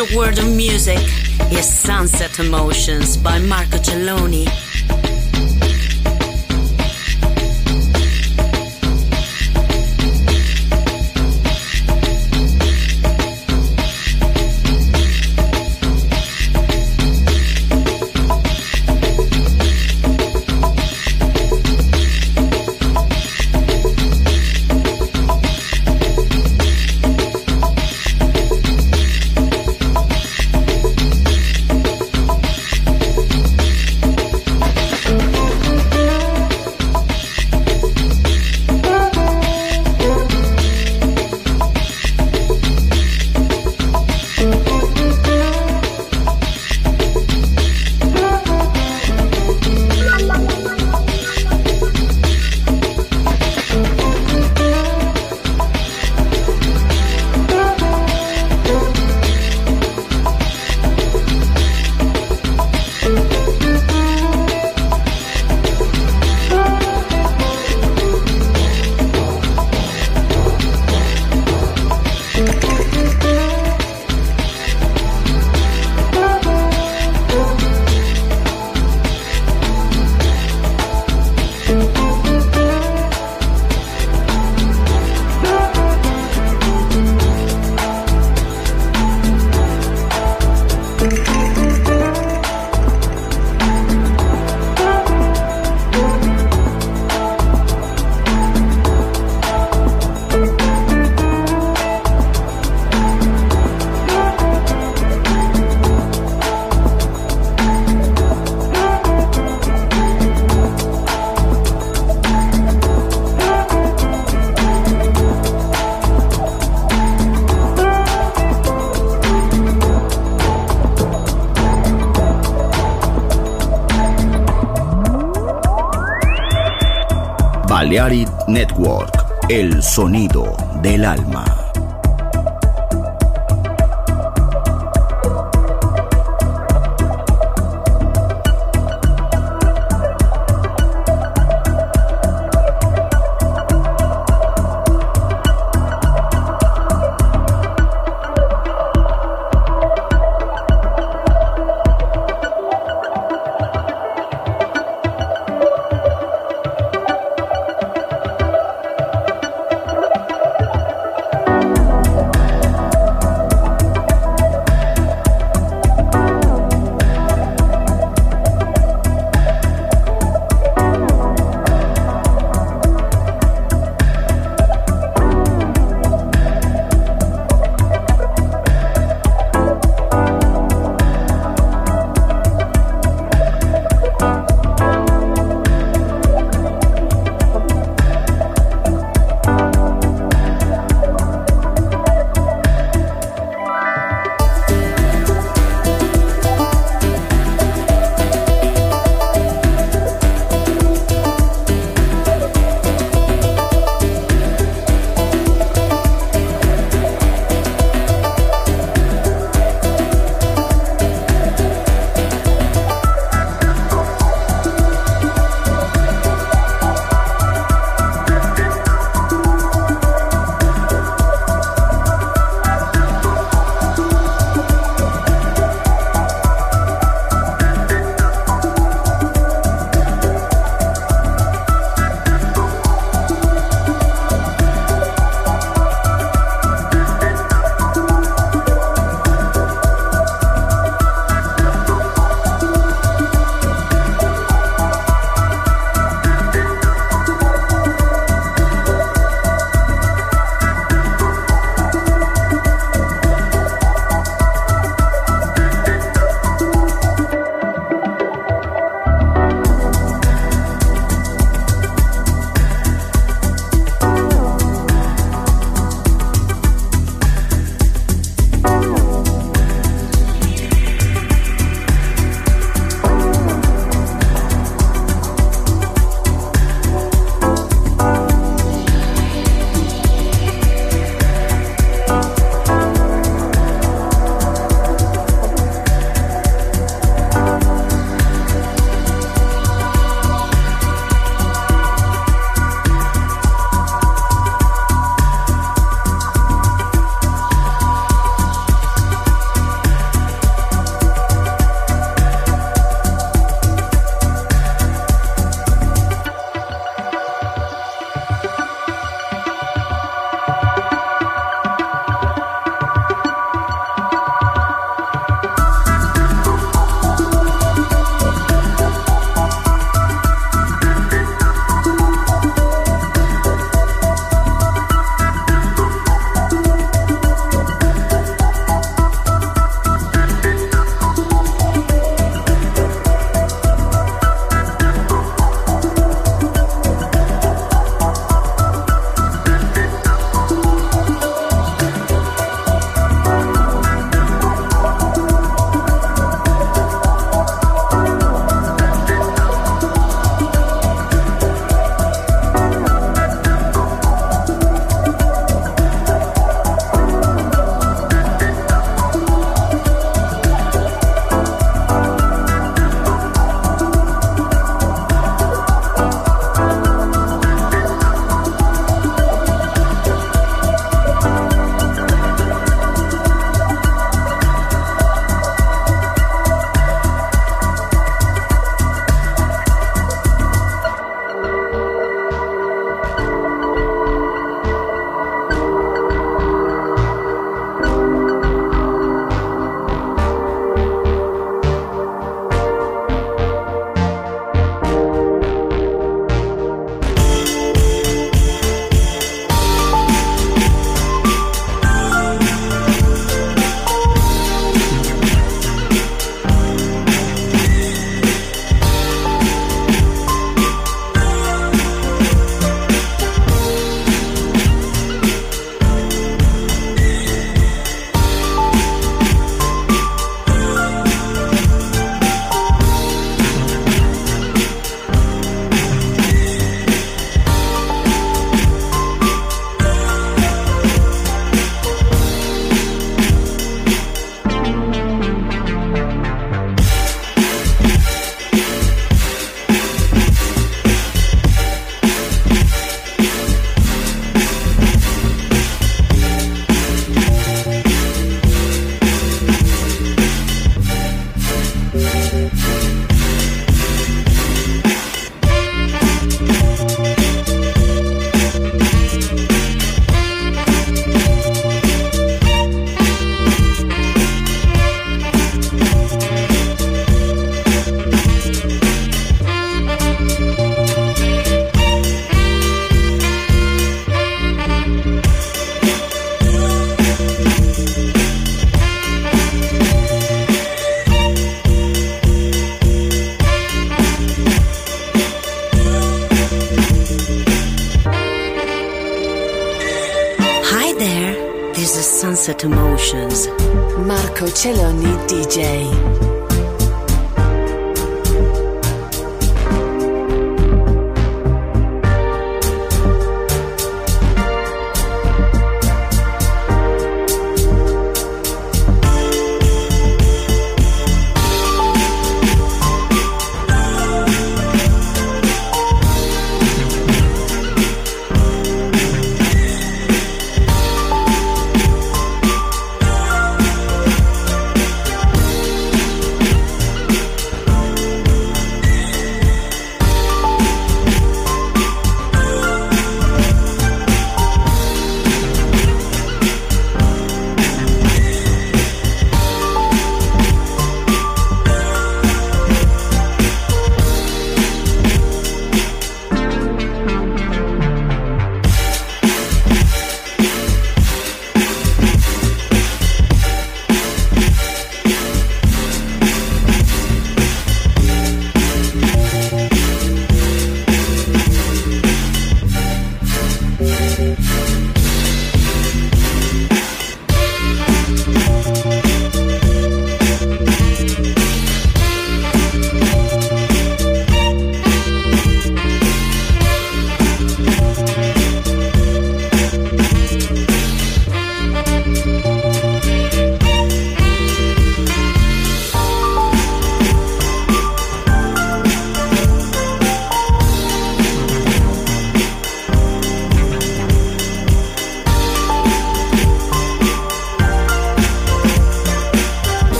Pleasure 0.00 0.16
world 0.16 0.38
of 0.38 0.56
music 0.56 0.98
is 1.52 1.68
Sunset 1.70 2.38
Emotions 2.38 3.16
by 3.16 3.38
Marco 3.38 3.76
Celloni. 3.78 4.39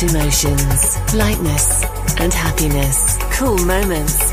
Light 0.00 0.14
emotions, 0.14 1.14
lightness, 1.14 1.84
and 2.20 2.32
happiness. 2.32 3.18
Cool 3.36 3.58
moments. 3.66 4.32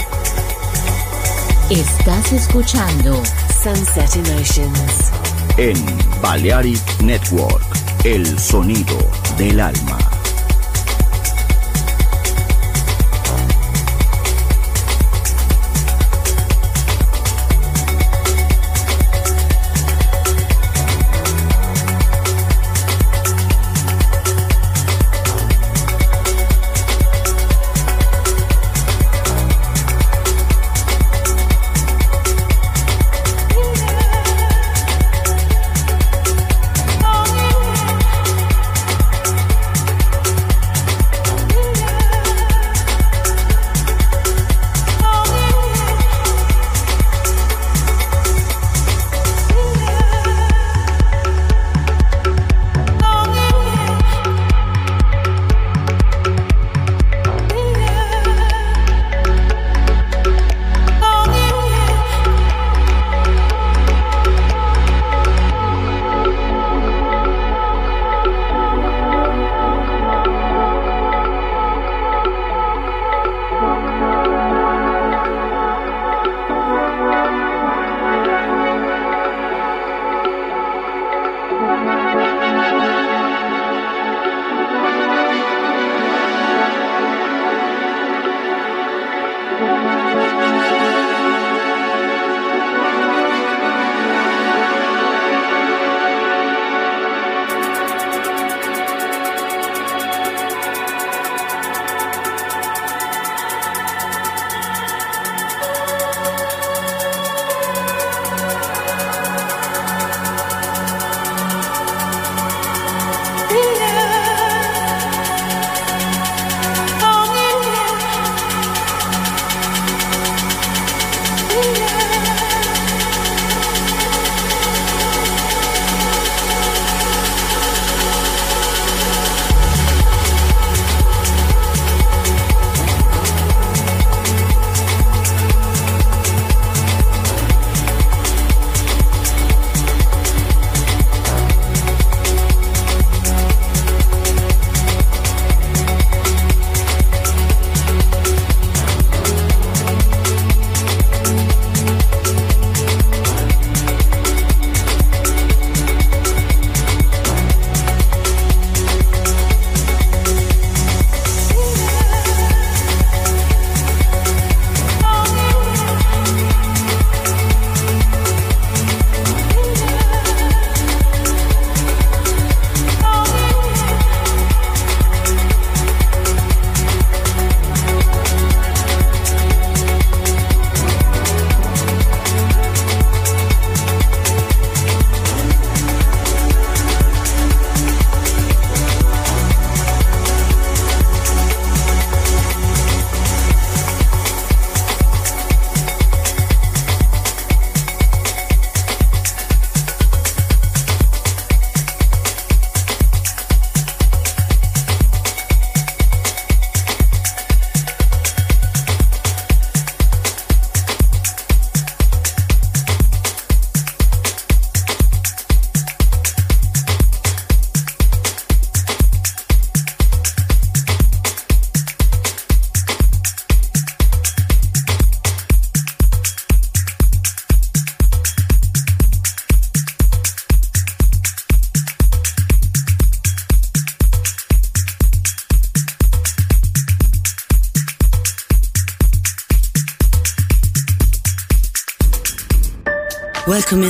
Estás 1.70 2.32
escuchando 2.32 3.22
Sunset 3.64 4.16
Emotions 4.16 5.12
en 5.58 5.76
Balearic 6.22 7.02
Network, 7.02 7.62
el 8.06 8.40
sonido 8.40 8.98
del 9.38 9.60
alma. 9.60 9.97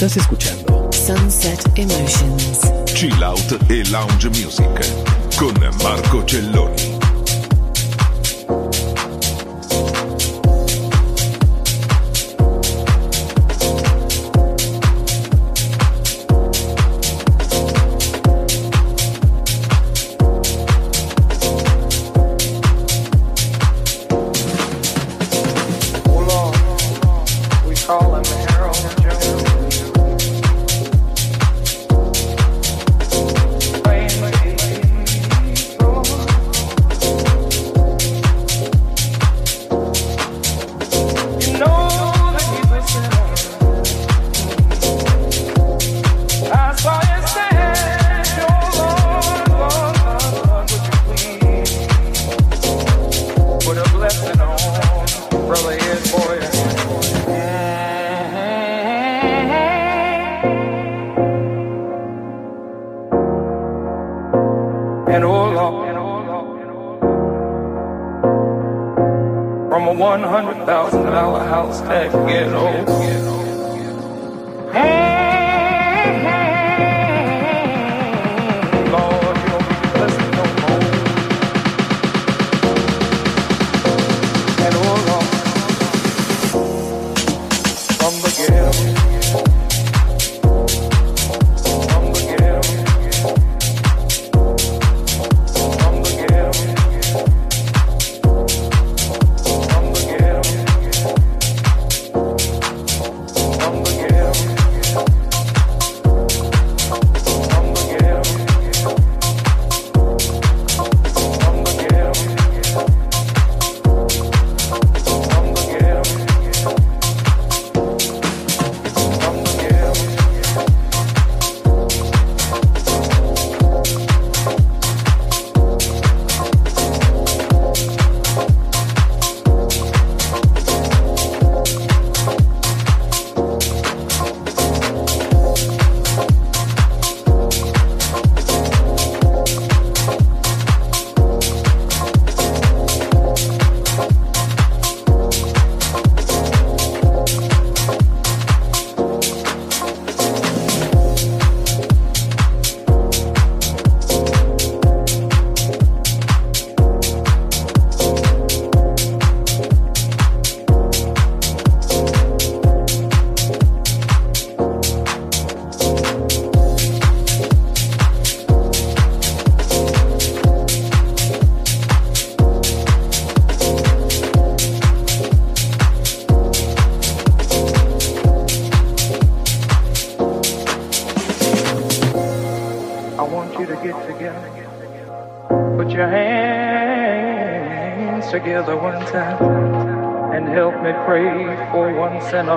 Estás 0.00 0.16
escuchando 0.16 0.88
Sunset 0.94 1.60
Emotions. 1.76 2.60
Chill 2.94 3.22
Out 3.22 3.58
e 3.68 3.82
Lounge 3.90 4.30
Music 4.30 4.69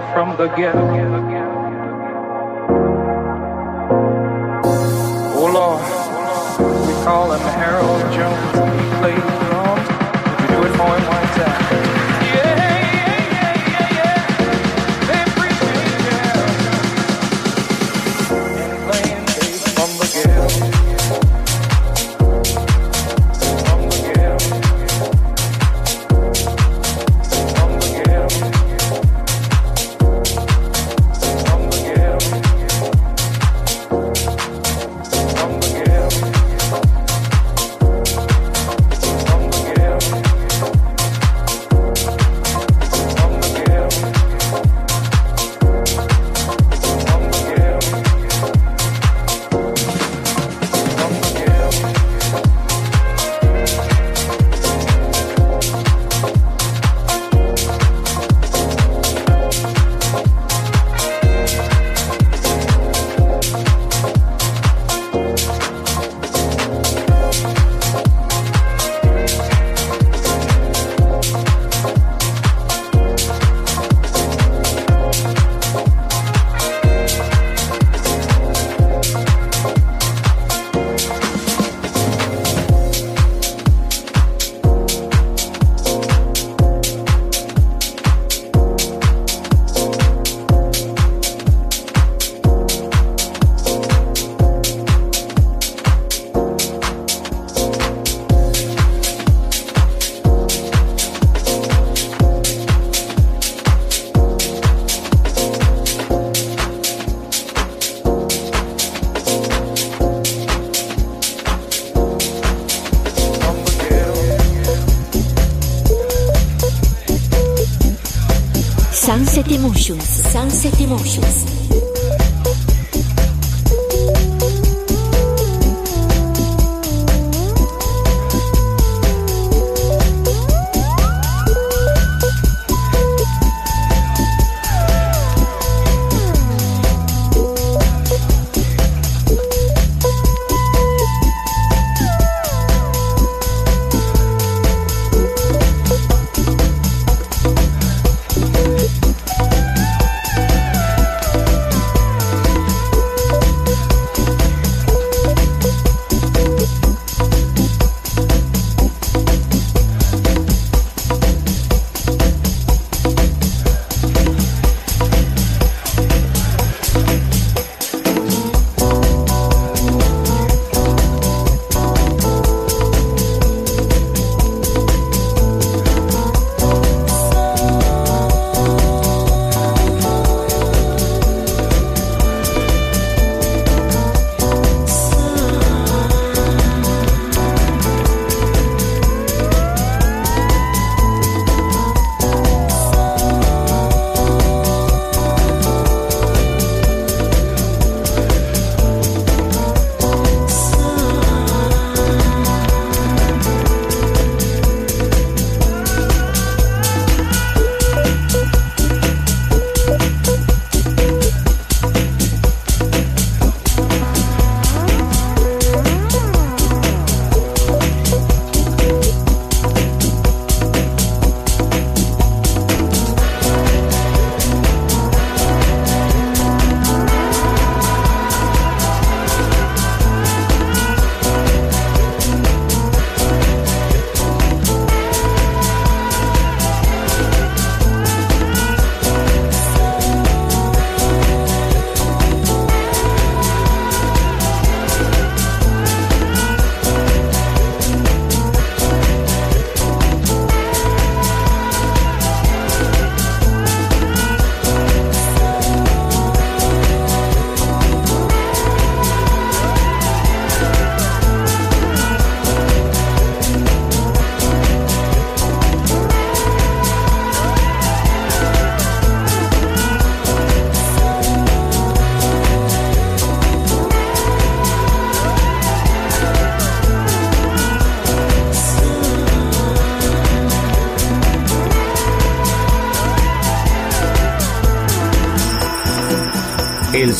from 0.01 0.35
the 0.37 0.47
ghetto. 0.55 1.32